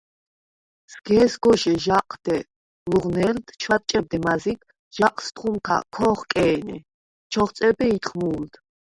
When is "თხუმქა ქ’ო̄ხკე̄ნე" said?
5.35-6.77